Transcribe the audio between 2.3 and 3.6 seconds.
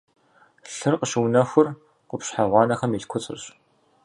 гъуанэхэм илъ куцӏырщ.